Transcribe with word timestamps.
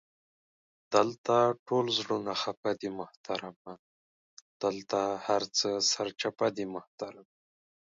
دالته 0.93 1.37
ټول 1.67 1.85
زړونه 1.99 2.31
خفه 2.41 2.71
دې 2.81 2.89
محترمه، 2.99 3.73
دالته 4.61 5.01
هر 5.25 5.43
څه 5.57 5.69
سرچپه 5.91 6.47
دي 6.55 6.65
محترمه! 6.75 7.33